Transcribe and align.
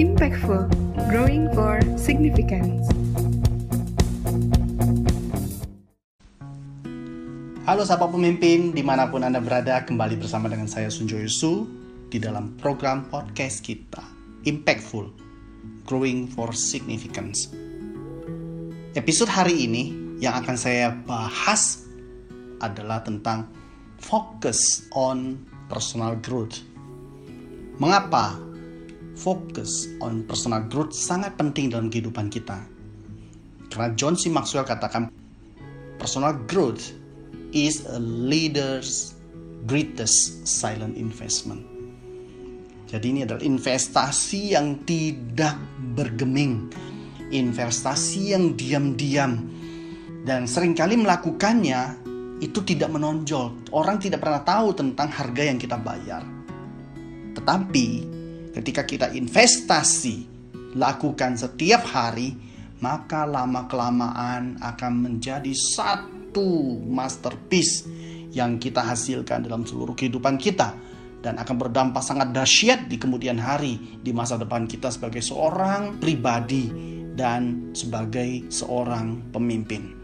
Impactful, 0.00 0.72
growing 1.12 1.52
for 1.52 1.76
significance. 2.00 2.88
Halo 7.68 7.84
sahabat 7.84 8.08
pemimpin, 8.16 8.72
di 8.72 8.80
mana 8.80 9.12
pun 9.12 9.20
Anda 9.20 9.44
berada, 9.44 9.84
kembali 9.84 10.16
bersama 10.16 10.48
dengan 10.48 10.64
saya 10.64 10.88
Sunjo 10.88 11.20
Yusu 11.20 11.68
di 12.08 12.16
dalam 12.16 12.56
program 12.56 13.04
podcast 13.12 13.60
kita, 13.60 14.00
Impactful, 14.48 15.12
Growing 15.84 16.24
for 16.24 16.56
Significance. 16.56 17.52
Episode 18.96 19.28
hari 19.28 19.68
ini 19.68 19.92
yang 20.24 20.40
akan 20.40 20.56
saya 20.56 20.96
bahas 21.04 21.84
adalah 22.64 23.04
tentang 23.04 23.44
focus 24.00 24.88
on 24.96 25.36
personal 25.68 26.16
growth. 26.16 26.64
Mengapa 27.76 28.51
fokus 29.22 29.86
on 30.02 30.26
personal 30.26 30.66
growth 30.66 30.90
sangat 30.90 31.38
penting 31.38 31.70
dalam 31.70 31.86
kehidupan 31.86 32.26
kita? 32.26 32.58
Karena 33.70 33.94
John 33.94 34.18
C. 34.18 34.28
Maxwell 34.28 34.66
katakan 34.66 35.08
personal 35.96 36.34
growth 36.50 36.90
is 37.54 37.86
a 37.86 38.02
leader's 38.02 39.14
greatest 39.70 40.42
silent 40.42 40.98
investment. 40.98 41.62
Jadi 42.90 43.06
ini 43.08 43.20
adalah 43.24 43.40
investasi 43.40 44.58
yang 44.58 44.84
tidak 44.84 45.56
bergeming, 45.96 46.68
investasi 47.32 48.36
yang 48.36 48.52
diam-diam 48.52 49.48
dan 50.22 50.44
sering 50.44 50.76
kali 50.76 50.94
melakukannya 51.00 51.98
itu 52.42 52.60
tidak 52.62 52.90
menonjol. 52.90 53.70
Orang 53.74 54.02
tidak 54.02 54.22
pernah 54.22 54.42
tahu 54.42 54.74
tentang 54.74 55.08
harga 55.08 55.42
yang 55.46 55.58
kita 55.58 55.78
bayar. 55.78 56.22
Tetapi 57.32 58.11
ketika 58.52 58.84
kita 58.84 59.06
investasi 59.12 60.28
lakukan 60.76 61.36
setiap 61.36 61.84
hari, 61.88 62.36
maka 62.80 63.28
lama-kelamaan 63.28 64.60
akan 64.60 64.92
menjadi 65.00 65.52
satu 65.52 66.80
masterpiece 66.82 67.86
yang 68.32 68.56
kita 68.56 68.80
hasilkan 68.80 69.44
dalam 69.44 69.62
seluruh 69.68 69.92
kehidupan 69.92 70.40
kita 70.40 70.72
dan 71.22 71.38
akan 71.38 71.56
berdampak 71.56 72.02
sangat 72.02 72.34
dahsyat 72.34 72.90
di 72.90 72.98
kemudian 72.98 73.38
hari 73.38 73.78
di 74.02 74.10
masa 74.10 74.34
depan 74.40 74.66
kita 74.66 74.90
sebagai 74.90 75.22
seorang 75.22 76.02
pribadi 76.02 76.66
dan 77.14 77.70
sebagai 77.76 78.50
seorang 78.50 79.30
pemimpin. 79.30 79.94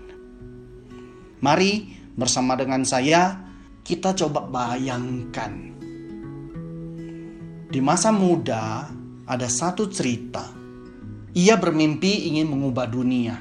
Mari 1.42 1.72
bersama 2.14 2.54
dengan 2.54 2.86
saya 2.86 3.34
kita 3.82 4.14
coba 4.14 4.44
bayangkan 4.46 5.77
di 7.68 7.84
masa 7.84 8.08
muda 8.08 8.88
ada 9.28 9.44
satu 9.44 9.92
cerita. 9.92 10.56
Ia 11.36 11.60
bermimpi 11.60 12.32
ingin 12.32 12.48
mengubah 12.48 12.88
dunia. 12.88 13.36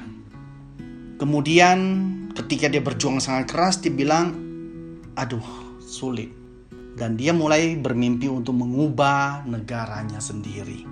Kemudian 1.16 1.78
ketika 2.36 2.68
dia 2.68 2.84
berjuang 2.84 3.24
sangat 3.24 3.48
keras 3.48 3.80
dia 3.80 3.90
bilang, 3.90 4.36
aduh 5.16 5.80
sulit. 5.80 6.28
Dan 6.98 7.16
dia 7.16 7.32
mulai 7.32 7.78
bermimpi 7.78 8.28
untuk 8.28 8.58
mengubah 8.58 9.48
negaranya 9.48 10.20
sendiri. 10.20 10.84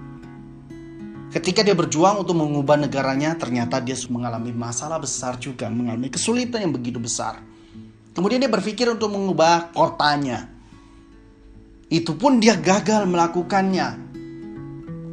Ketika 1.29 1.61
dia 1.61 1.77
berjuang 1.77 2.25
untuk 2.25 2.39
mengubah 2.39 2.81
negaranya, 2.81 3.37
ternyata 3.37 3.83
dia 3.83 3.99
mengalami 4.09 4.55
masalah 4.55 4.97
besar 5.03 5.37
juga, 5.37 5.69
mengalami 5.69 6.09
kesulitan 6.09 6.65
yang 6.65 6.73
begitu 6.73 6.97
besar. 6.97 7.43
Kemudian 8.17 8.41
dia 8.41 8.49
berpikir 8.49 8.89
untuk 8.89 9.13
mengubah 9.13 9.75
kotanya, 9.77 10.56
itu 11.87 12.19
pun 12.19 12.43
dia 12.43 12.59
gagal 12.59 13.07
melakukannya. 13.07 14.11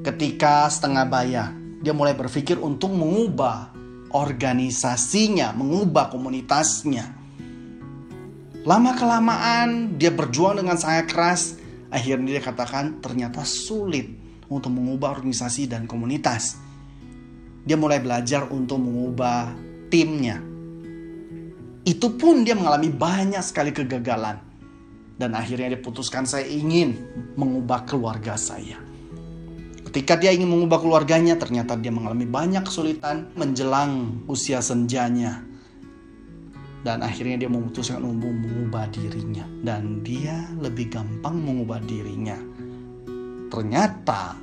Ketika 0.01 0.65
setengah 0.73 1.05
bayar, 1.05 1.53
dia 1.85 1.93
mulai 1.93 2.17
berpikir 2.17 2.57
untuk 2.57 2.97
mengubah 2.97 3.69
organisasinya, 4.09 5.53
mengubah 5.53 6.09
komunitasnya. 6.09 7.05
Lama-kelamaan 8.65 10.01
dia 10.01 10.09
berjuang 10.09 10.65
dengan 10.65 10.73
sangat 10.73 11.13
keras, 11.13 11.41
akhirnya 11.93 12.39
dia 12.39 12.43
katakan 12.43 12.97
ternyata 13.05 13.45
sulit 13.45 14.09
untuk 14.49 14.73
mengubah 14.73 15.13
organisasi 15.13 15.69
dan 15.69 15.85
komunitas. 15.85 16.57
Dia 17.63 17.77
mulai 17.77 18.01
belajar 18.01 18.49
untuk 18.49 18.81
mengubah 18.81 19.53
timnya. 19.93 20.41
Itu 21.85 22.17
pun 22.17 22.41
dia 22.43 22.57
mengalami 22.57 22.89
banyak 22.89 23.43
sekali 23.45 23.69
kegagalan 23.69 24.52
dan 25.23 25.39
akhirnya 25.39 25.71
dia 25.71 25.79
putuskan 25.79 26.27
saya 26.27 26.43
ingin 26.43 26.99
mengubah 27.39 27.87
keluarga 27.87 28.35
saya. 28.35 28.75
Ketika 29.87 30.19
dia 30.19 30.35
ingin 30.35 30.51
mengubah 30.51 30.83
keluarganya, 30.83 31.39
ternyata 31.39 31.79
dia 31.79 31.95
mengalami 31.95 32.27
banyak 32.27 32.67
kesulitan 32.67 33.31
menjelang 33.39 34.19
usia 34.27 34.59
senjanya. 34.59 35.39
Dan 36.83 36.99
akhirnya 36.99 37.39
dia 37.39 37.47
memutuskan 37.47 38.03
untuk 38.03 38.35
mengubah 38.35 38.91
dirinya. 38.91 39.47
Dan 39.63 40.03
dia 40.03 40.43
lebih 40.59 40.91
gampang 40.91 41.39
mengubah 41.39 41.79
dirinya. 41.87 42.35
Ternyata 43.47 44.35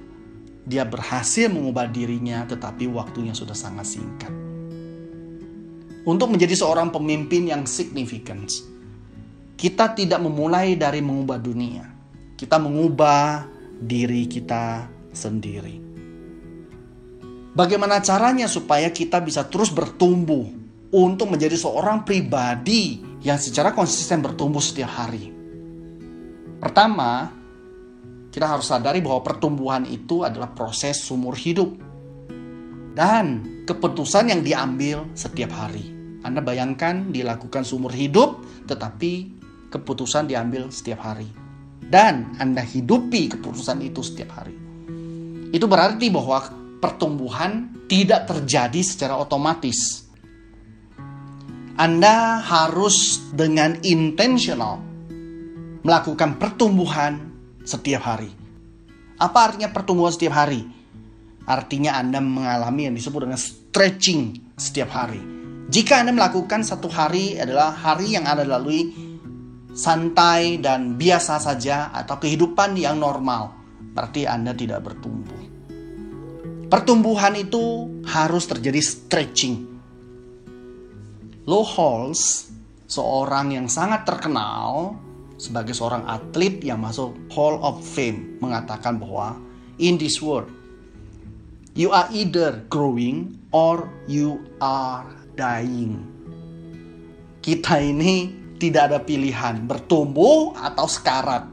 dia 0.64 0.88
berhasil 0.88 1.52
mengubah 1.52 1.92
dirinya 1.92 2.48
tetapi 2.48 2.88
waktunya 2.88 3.36
sudah 3.36 3.52
sangat 3.52 3.84
singkat. 3.84 4.32
Untuk 6.08 6.32
menjadi 6.32 6.56
seorang 6.56 6.88
pemimpin 6.88 7.52
yang 7.52 7.68
significant, 7.68 8.48
kita 9.60 9.93
tidak 9.93 10.25
memulai 10.25 10.72
dari 10.72 11.04
mengubah 11.04 11.37
dunia. 11.37 11.84
Kita 12.32 12.56
mengubah 12.56 13.44
diri 13.76 14.25
kita 14.25 14.88
sendiri. 15.12 15.76
Bagaimana 17.53 18.00
caranya 18.00 18.48
supaya 18.48 18.88
kita 18.88 19.21
bisa 19.21 19.44
terus 19.53 19.69
bertumbuh 19.69 20.48
untuk 20.97 21.28
menjadi 21.28 21.60
seorang 21.60 22.09
pribadi 22.09 23.04
yang 23.21 23.37
secara 23.37 23.76
konsisten 23.76 24.25
bertumbuh 24.25 24.65
setiap 24.65 24.97
hari? 24.97 25.28
Pertama, 26.56 27.28
kita 28.32 28.48
harus 28.48 28.65
sadari 28.65 29.04
bahwa 29.04 29.21
pertumbuhan 29.21 29.84
itu 29.84 30.25
adalah 30.25 30.56
proses 30.56 31.04
sumur 31.04 31.37
hidup 31.37 31.69
dan 32.97 33.44
keputusan 33.69 34.32
yang 34.32 34.41
diambil 34.41 35.04
setiap 35.12 35.53
hari. 35.53 35.84
Anda 36.25 36.41
bayangkan 36.41 37.12
dilakukan 37.12 37.69
sumur 37.69 37.92
hidup, 37.92 38.41
tetapi 38.65 39.40
keputusan 39.70 40.26
diambil 40.26 40.69
setiap 40.69 41.00
hari. 41.06 41.31
Dan 41.81 42.36
Anda 42.38 42.62
hidupi 42.62 43.32
keputusan 43.34 43.82
itu 43.82 44.03
setiap 44.04 44.42
hari. 44.42 44.54
Itu 45.50 45.66
berarti 45.66 46.06
bahwa 46.10 46.38
pertumbuhan 46.78 47.86
tidak 47.91 48.30
terjadi 48.30 48.80
secara 48.82 49.19
otomatis. 49.19 50.06
Anda 51.75 52.38
harus 52.44 53.19
dengan 53.32 53.80
intentional 53.82 54.78
melakukan 55.80 56.36
pertumbuhan 56.36 57.19
setiap 57.64 58.04
hari. 58.04 58.30
Apa 59.19 59.50
artinya 59.50 59.72
pertumbuhan 59.72 60.12
setiap 60.12 60.38
hari? 60.38 60.62
Artinya 61.48 61.98
Anda 61.98 62.22
mengalami 62.22 62.86
yang 62.86 62.94
disebut 62.94 63.26
dengan 63.26 63.41
stretching 63.41 64.54
setiap 64.54 64.92
hari. 64.92 65.19
Jika 65.66 66.04
Anda 66.04 66.14
melakukan 66.14 66.62
satu 66.62 66.86
hari 66.86 67.41
adalah 67.41 67.75
hari 67.75 68.14
yang 68.14 68.28
Anda 68.28 68.47
lalui 68.47 69.09
santai 69.75 70.58
dan 70.58 70.98
biasa 70.98 71.38
saja 71.38 71.94
atau 71.94 72.19
kehidupan 72.19 72.75
yang 72.75 72.98
normal, 72.98 73.54
berarti 73.94 74.26
Anda 74.26 74.54
tidak 74.54 74.86
bertumbuh. 74.86 75.41
Pertumbuhan 76.70 77.34
itu 77.34 77.91
harus 78.06 78.47
terjadi 78.47 78.78
stretching. 78.78 79.66
Low 81.50 81.66
Halls, 81.66 82.47
seorang 82.86 83.50
yang 83.59 83.66
sangat 83.66 84.06
terkenal 84.06 84.94
sebagai 85.34 85.75
seorang 85.75 86.06
atlet 86.06 86.62
yang 86.62 86.78
masuk 86.78 87.16
Hall 87.34 87.59
of 87.59 87.82
Fame, 87.82 88.38
mengatakan 88.38 89.03
bahwa 89.03 89.34
in 89.83 89.98
this 89.98 90.22
world, 90.22 90.47
you 91.74 91.91
are 91.91 92.06
either 92.15 92.62
growing 92.71 93.34
or 93.50 93.91
you 94.06 94.39
are 94.62 95.10
dying. 95.34 96.06
Kita 97.42 97.83
ini 97.83 98.40
tidak 98.60 98.92
ada 98.92 98.98
pilihan 99.01 99.65
bertumbuh 99.65 100.53
atau 100.53 100.84
sekarat. 100.84 101.48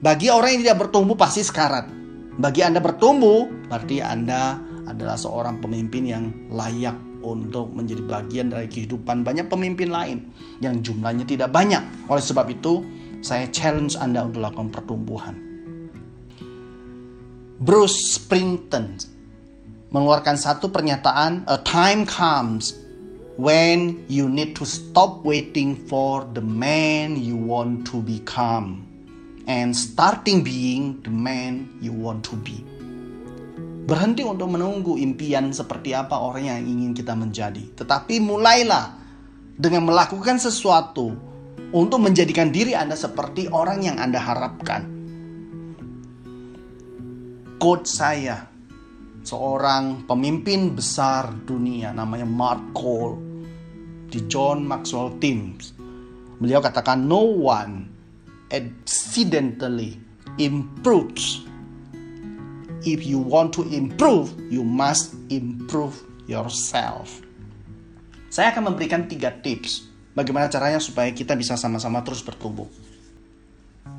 Bagi 0.00 0.30
orang 0.30 0.56
yang 0.56 0.62
tidak 0.64 0.78
bertumbuh 0.86 1.18
pasti 1.18 1.42
sekarat. 1.42 1.90
Bagi 2.38 2.62
Anda 2.62 2.78
bertumbuh 2.78 3.68
berarti 3.68 4.00
Anda 4.00 4.56
adalah 4.86 5.18
seorang 5.18 5.60
pemimpin 5.60 6.06
yang 6.06 6.24
layak 6.48 6.96
untuk 7.20 7.68
menjadi 7.76 8.00
bagian 8.06 8.48
dari 8.48 8.64
kehidupan 8.64 9.20
banyak 9.20 9.50
pemimpin 9.52 9.92
lain 9.92 10.32
yang 10.64 10.80
jumlahnya 10.80 11.28
tidak 11.28 11.52
banyak. 11.52 11.82
Oleh 12.08 12.24
sebab 12.24 12.48
itu, 12.48 12.80
saya 13.20 13.44
challenge 13.52 13.98
Anda 14.00 14.24
untuk 14.24 14.40
lakukan 14.40 14.72
pertumbuhan. 14.72 15.36
Bruce 17.60 18.16
Springsteen 18.16 18.96
mengeluarkan 19.92 20.40
satu 20.40 20.72
pernyataan, 20.72 21.44
"A 21.44 21.60
time 21.60 22.08
comes 22.08 22.72
when 23.40 24.04
you 24.04 24.28
need 24.28 24.52
to 24.52 24.68
stop 24.68 25.24
waiting 25.24 25.72
for 25.72 26.28
the 26.36 26.44
man 26.44 27.16
you 27.16 27.40
want 27.40 27.88
to 27.88 28.04
become 28.04 28.84
and 29.48 29.72
starting 29.72 30.44
being 30.44 31.00
the 31.00 31.08
man 31.08 31.64
you 31.80 31.88
want 31.88 32.20
to 32.20 32.36
be. 32.44 32.60
berhenti 33.90 34.22
untuk 34.22 34.54
menunggu 34.54 34.94
impian 35.02 35.50
seperti 35.50 35.98
apa 35.98 36.14
orang 36.14 36.46
yang 36.46 36.62
ingin 36.62 36.94
kita 36.94 37.10
menjadi, 37.18 37.74
tetapi 37.74 38.22
mulailah 38.22 38.94
dengan 39.58 39.90
melakukan 39.90 40.38
sesuatu 40.38 41.10
untuk 41.74 41.98
menjadikan 41.98 42.54
diri 42.54 42.78
Anda 42.78 42.94
seperti 42.94 43.50
orang 43.50 43.82
yang 43.82 43.98
Anda 43.98 44.22
harapkan. 44.22 44.86
Coach 47.58 47.90
saya, 47.90 48.46
seorang 49.26 50.06
pemimpin 50.06 50.70
besar 50.70 51.34
dunia 51.42 51.90
namanya 51.90 52.30
Mark 52.30 52.70
Cole 52.70 53.29
di 54.10 54.26
John 54.26 54.66
Maxwell 54.66 55.14
Teams. 55.22 55.72
Beliau 56.42 56.58
katakan 56.58 57.06
no 57.06 57.22
one 57.22 57.86
accidentally 58.50 59.96
improves. 60.36 61.46
If 62.82 63.04
you 63.04 63.20
want 63.20 63.54
to 63.60 63.68
improve, 63.70 64.32
you 64.50 64.66
must 64.66 65.14
improve 65.30 65.94
yourself. 66.26 67.22
Saya 68.32 68.54
akan 68.54 68.72
memberikan 68.72 69.04
tiga 69.10 69.36
tips 69.42 69.84
bagaimana 70.14 70.48
caranya 70.48 70.80
supaya 70.80 71.12
kita 71.12 71.36
bisa 71.36 71.60
sama-sama 71.60 72.00
terus 72.00 72.24
bertumbuh. 72.24 72.66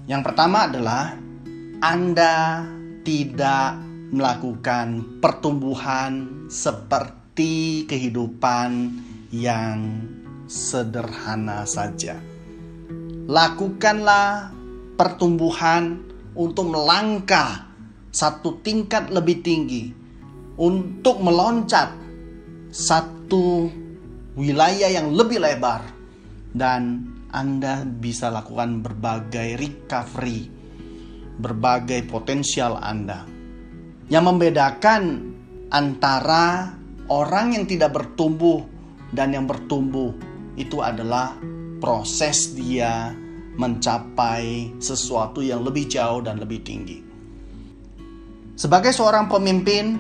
Yang 0.09 0.21
pertama 0.25 0.65
adalah 0.65 1.13
Anda 1.83 2.65
tidak 3.05 3.77
melakukan 4.11 5.19
pertumbuhan 5.23 6.45
seperti 6.49 7.85
kehidupan 7.85 8.69
yang 9.31 10.03
sederhana 10.51 11.63
saja. 11.63 12.19
Lakukanlah 13.31 14.51
pertumbuhan 14.99 16.03
untuk 16.35 16.67
melangkah 16.67 17.71
satu 18.11 18.59
tingkat 18.59 19.07
lebih 19.07 19.39
tinggi, 19.39 19.95
untuk 20.59 21.23
meloncat 21.23 21.95
satu 22.71 23.71
wilayah 24.35 24.91
yang 24.91 25.15
lebih 25.15 25.39
lebar, 25.39 25.79
dan 26.51 27.07
Anda 27.31 27.87
bisa 27.87 28.27
lakukan 28.27 28.83
berbagai 28.83 29.55
recovery, 29.55 30.51
berbagai 31.39 32.03
potensial 32.11 32.75
Anda. 32.75 33.23
Yang 34.11 34.23
membedakan 34.27 35.03
antara 35.71 36.75
orang 37.07 37.55
yang 37.55 37.63
tidak 37.63 37.95
bertumbuh 37.95 38.70
dan 39.11 39.35
yang 39.35 39.45
bertumbuh 39.47 40.15
itu 40.55 40.79
adalah 40.79 41.35
proses 41.79 42.55
dia 42.55 43.11
mencapai 43.59 44.79
sesuatu 44.79 45.43
yang 45.43 45.63
lebih 45.63 45.87
jauh 45.91 46.23
dan 46.23 46.39
lebih 46.39 46.63
tinggi. 46.63 46.99
Sebagai 48.55 48.95
seorang 48.95 49.27
pemimpin, 49.27 49.99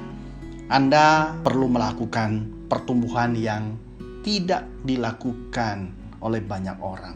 Anda 0.71 1.35
perlu 1.43 1.67
melakukan 1.67 2.47
pertumbuhan 2.71 3.35
yang 3.35 3.75
tidak 4.23 4.69
dilakukan 4.87 5.91
oleh 6.21 6.39
banyak 6.39 6.77
orang. 6.79 7.15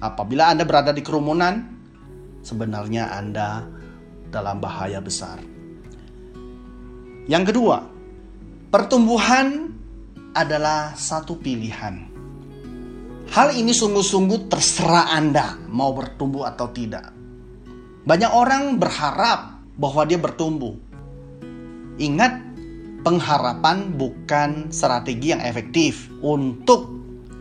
Apabila 0.00 0.48
Anda 0.48 0.64
berada 0.64 0.94
di 0.94 1.02
kerumunan, 1.04 1.60
sebenarnya 2.40 3.12
Anda 3.12 3.66
dalam 4.30 4.62
bahaya 4.62 5.02
besar. 5.02 5.42
Yang 7.26 7.52
kedua, 7.52 7.82
pertumbuhan 8.70 9.75
adalah 10.36 10.92
satu 10.92 11.40
pilihan. 11.40 12.12
Hal 13.32 13.56
ini 13.56 13.72
sungguh-sungguh 13.72 14.52
terserah 14.52 15.16
Anda 15.16 15.56
mau 15.72 15.96
bertumbuh 15.96 16.44
atau 16.44 16.68
tidak. 16.70 17.10
Banyak 18.06 18.30
orang 18.30 18.76
berharap 18.78 19.64
bahwa 19.74 20.02
dia 20.06 20.20
bertumbuh. 20.20 20.76
Ingat, 21.96 22.38
pengharapan 23.02 23.96
bukan 23.96 24.70
strategi 24.70 25.32
yang 25.34 25.42
efektif 25.42 26.06
untuk 26.22 26.92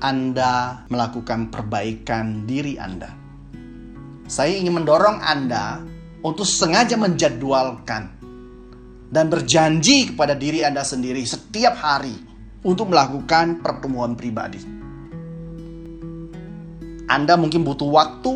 Anda 0.02 0.88
melakukan 0.90 1.54
perbaikan 1.54 2.50
diri 2.50 2.82
Anda. 2.82 3.14
Saya 4.26 4.58
ingin 4.58 4.82
mendorong 4.82 5.22
Anda 5.22 5.86
untuk 6.26 6.50
sengaja 6.50 6.98
menjadwalkan 6.98 8.04
dan 9.14 9.26
berjanji 9.30 10.10
kepada 10.10 10.34
diri 10.34 10.66
Anda 10.66 10.82
sendiri 10.82 11.22
setiap 11.22 11.78
hari 11.78 12.35
untuk 12.66 12.90
melakukan 12.90 13.62
pertumbuhan 13.62 14.18
pribadi. 14.18 14.58
Anda 17.06 17.38
mungkin 17.38 17.62
butuh 17.62 17.86
waktu, 17.86 18.34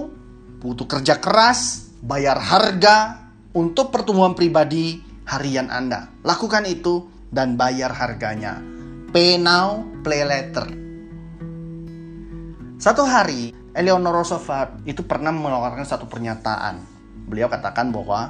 butuh 0.61 0.85
kerja 0.85 1.17
keras, 1.17 1.89
bayar 2.05 2.37
harga 2.37 3.17
untuk 3.57 3.89
pertumbuhan 3.89 4.37
pribadi 4.37 5.01
harian 5.25 5.73
Anda. 5.73 6.13
Lakukan 6.21 6.69
itu 6.69 7.09
dan 7.33 7.57
bayar 7.57 7.89
harganya. 7.89 8.61
Pay 9.09 9.41
now, 9.41 9.81
play 10.05 10.21
later. 10.21 10.69
Satu 12.77 13.03
hari, 13.03 13.51
Eleanor 13.73 14.21
Roosevelt 14.21 14.85
itu 14.85 15.01
pernah 15.01 15.33
mengeluarkan 15.33 15.83
satu 15.83 16.05
pernyataan. 16.05 16.85
Beliau 17.25 17.49
katakan 17.49 17.89
bahwa 17.89 18.29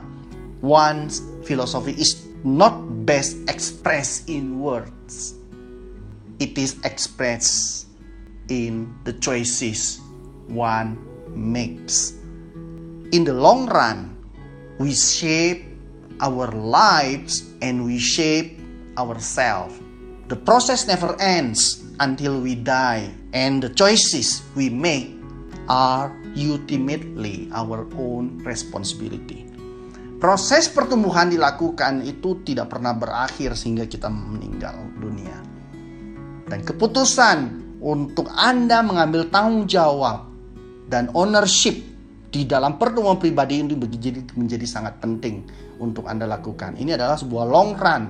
one's 0.63 1.19
philosophy 1.43 1.91
is 1.99 2.23
not 2.47 2.79
best 3.03 3.35
expressed 3.51 4.31
in 4.31 4.63
words. 4.63 5.38
It 6.39 6.55
is 6.55 6.79
expressed 6.87 7.91
in 8.47 8.95
the 9.03 9.11
choices 9.19 9.99
one 10.47 10.95
makes. 11.35 12.15
In 13.11 13.27
the 13.27 13.35
long 13.35 13.67
run, 13.67 14.15
we 14.79 14.95
shape 14.95 15.67
our 16.23 16.47
lives 16.55 17.43
and 17.59 17.83
we 17.83 17.99
shape 17.99 18.55
ourselves. 18.95 19.75
The 20.31 20.39
process 20.39 20.87
never 20.87 21.19
ends 21.19 21.83
until 21.99 22.39
we 22.39 22.55
die, 22.55 23.11
and 23.35 23.59
the 23.59 23.73
choices 23.75 24.39
we 24.55 24.71
make 24.71 25.11
are 25.67 26.15
ultimately 26.37 27.51
our 27.51 27.83
own 27.97 28.39
responsibility. 28.47 29.43
Proses 30.19 30.67
pertumbuhan 30.71 31.31
dilakukan 31.31 32.03
itu 32.03 32.43
tidak 32.43 32.75
pernah 32.75 32.91
berakhir 32.93 33.55
sehingga 33.55 33.87
kita 33.87 34.11
meninggal 34.11 34.75
dunia. 34.99 35.48
Dan 36.49 36.65
keputusan 36.65 37.37
untuk 37.79 38.27
Anda 38.33 38.81
mengambil 38.81 39.29
tanggung 39.29 39.69
jawab 39.69 40.27
dan 40.89 41.13
ownership 41.13 41.77
di 42.29 42.45
dalam 42.45 42.77
pertemuan 42.81 43.21
pribadi 43.21 43.61
ini 43.61 43.73
menjadi, 43.77 44.33
menjadi 44.33 44.65
sangat 44.65 44.97
penting 44.97 45.45
untuk 45.77 46.09
Anda 46.09 46.25
lakukan. 46.25 46.77
Ini 46.77 46.97
adalah 46.97 47.17
sebuah 47.17 47.45
long 47.45 47.77
run 47.77 48.03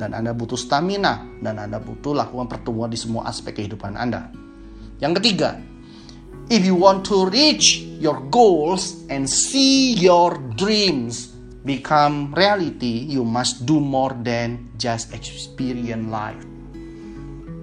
dan 0.00 0.16
Anda 0.16 0.32
butuh 0.32 0.56
stamina 0.56 1.20
dan 1.44 1.60
Anda 1.60 1.76
butuh 1.76 2.16
lakukan 2.16 2.48
pertemuan 2.48 2.88
di 2.88 2.96
semua 2.96 3.28
aspek 3.28 3.60
kehidupan 3.60 3.96
Anda. 3.96 4.32
Yang 5.00 5.20
ketiga, 5.20 5.60
If 6.50 6.66
you 6.66 6.74
want 6.74 7.06
to 7.06 7.30
reach 7.30 7.78
your 8.02 8.26
goals 8.26 9.06
and 9.06 9.30
see 9.30 9.94
your 9.94 10.34
dreams 10.58 11.30
become 11.62 12.34
reality, 12.34 13.06
you 13.06 13.22
must 13.22 13.70
do 13.70 13.78
more 13.78 14.18
than 14.18 14.66
just 14.74 15.14
experience 15.14 16.10
life. 16.10 16.49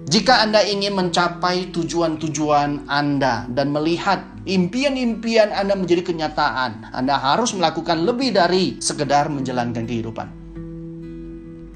Jika 0.08 0.40
Anda 0.40 0.64
ingin 0.64 0.96
mencapai 0.96 1.68
tujuan-tujuan 1.68 2.88
Anda 2.88 3.44
dan 3.52 3.68
melihat 3.68 4.24
impian-impian 4.48 5.52
Anda 5.52 5.76
menjadi 5.76 6.00
kenyataan, 6.00 6.96
Anda 6.96 7.20
harus 7.20 7.52
melakukan 7.52 8.08
lebih 8.08 8.32
dari 8.32 8.80
sekedar 8.80 9.28
menjalankan 9.28 9.84
kehidupan. 9.84 10.28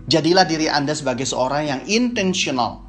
Jadilah 0.09 0.49
diri 0.49 0.65
Anda 0.65 0.97
sebagai 0.97 1.29
seorang 1.29 1.77
yang 1.77 1.81
intentional 1.85 2.89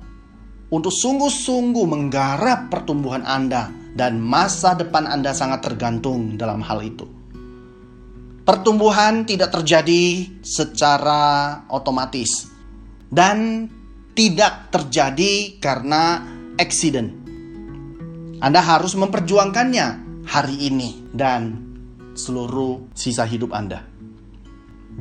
untuk 0.71 0.95
sungguh-sungguh 0.95 1.91
menggarap 1.91 2.71
pertumbuhan 2.71 3.27
Anda 3.27 3.67
dan 3.99 4.23
masa 4.23 4.79
depan 4.79 5.11
Anda 5.11 5.35
sangat 5.35 5.59
tergantung 5.67 6.39
dalam 6.39 6.63
hal 6.63 6.79
itu. 6.87 7.03
Pertumbuhan 8.47 9.27
tidak 9.27 9.51
terjadi 9.59 10.23
secara 10.39 11.67
otomatis 11.67 12.47
dan 13.11 13.67
tidak 14.13 14.69
terjadi 14.69 15.57
karena 15.57 16.21
accident. 16.57 17.13
Anda 18.41 18.61
harus 18.61 18.93
memperjuangkannya 18.93 19.87
hari 20.29 20.69
ini 20.69 21.09
dan 21.13 21.73
seluruh 22.13 22.93
sisa 22.93 23.25
hidup 23.25 23.53
Anda. 23.53 23.81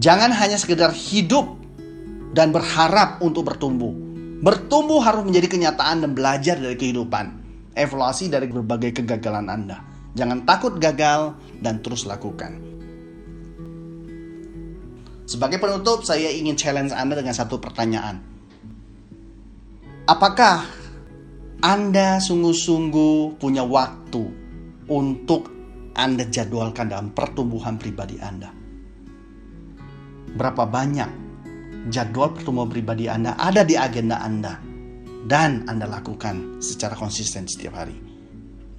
Jangan 0.00 0.32
hanya 0.32 0.56
sekedar 0.56 0.90
hidup 0.96 1.60
dan 2.32 2.48
berharap 2.48 3.20
untuk 3.20 3.52
bertumbuh. 3.52 3.92
Bertumbuh 4.42 5.04
harus 5.04 5.22
menjadi 5.22 5.52
kenyataan 5.52 6.02
dan 6.02 6.10
belajar 6.16 6.56
dari 6.56 6.74
kehidupan 6.74 7.42
evaluasi 7.76 8.28
dari 8.32 8.48
berbagai 8.48 9.02
kegagalan 9.02 9.48
Anda. 9.48 9.78
Jangan 10.12 10.44
takut 10.44 10.76
gagal 10.76 11.36
dan 11.60 11.80
terus 11.80 12.04
lakukan. 12.04 12.60
Sebagai 15.24 15.56
penutup, 15.56 16.04
saya 16.04 16.28
ingin 16.28 16.58
challenge 16.58 16.92
Anda 16.92 17.16
dengan 17.16 17.32
satu 17.32 17.56
pertanyaan. 17.56 18.31
Apakah 20.02 20.66
Anda 21.62 22.18
sungguh-sungguh 22.18 23.38
punya 23.38 23.62
waktu 23.62 24.22
untuk 24.90 25.46
Anda 25.94 26.26
jadwalkan 26.26 26.90
dalam 26.90 27.14
pertumbuhan 27.14 27.78
pribadi 27.78 28.18
Anda? 28.18 28.50
Berapa 30.34 30.66
banyak 30.66 31.10
jadwal 31.86 32.34
pertemuan 32.34 32.66
pribadi 32.66 33.06
Anda 33.06 33.38
ada 33.38 33.62
di 33.62 33.78
agenda 33.78 34.18
Anda 34.18 34.58
dan 35.30 35.70
Anda 35.70 35.86
lakukan 35.86 36.58
secara 36.58 36.98
konsisten 36.98 37.46
setiap 37.46 37.78
hari. 37.78 37.94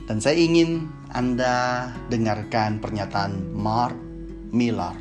Dan 0.03 0.19
saya 0.19 0.35
ingin 0.35 0.91
Anda 1.15 1.87
dengarkan 2.11 2.83
pernyataan 2.83 3.55
Mark 3.55 3.95
Miller. 4.51 4.91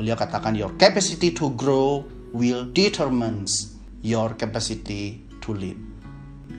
Beliau 0.00 0.16
katakan 0.16 0.56
your 0.56 0.72
capacity 0.80 1.36
to 1.36 1.52
grow 1.52 2.00
will 2.32 2.64
determines 2.72 3.77
your 4.02 4.34
capacity 4.38 5.24
to 5.42 5.54
lead. 5.54 5.78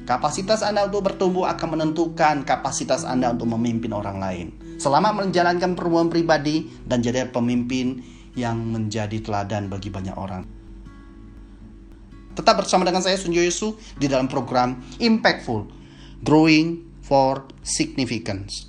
Kapasitas 0.05 0.65
Anda 0.65 0.89
untuk 0.89 1.05
bertumbuh 1.05 1.46
akan 1.53 1.77
menentukan 1.77 2.41
kapasitas 2.41 3.05
Anda 3.05 3.29
untuk 3.29 3.53
memimpin 3.53 3.93
orang 3.93 4.17
lain. 4.17 4.48
Selama 4.81 5.13
menjalankan 5.13 5.77
pertemuan 5.77 6.10
pribadi 6.10 6.65
dan 6.86 7.05
jadi 7.05 7.29
pemimpin 7.29 8.01
yang 8.34 8.58
menjadi 8.58 9.22
teladan 9.22 9.69
bagi 9.69 9.93
banyak 9.93 10.15
orang. 10.17 10.46
Tetap 12.34 12.55
bersama 12.63 12.88
dengan 12.88 13.03
saya 13.03 13.19
Sunjo 13.19 13.43
Yusu 13.43 13.75
di 14.00 14.08
dalam 14.08 14.31
program 14.31 14.79
Impactful 14.98 15.67
Growing 16.24 17.01
for 17.03 17.46
Significance. 17.65 18.69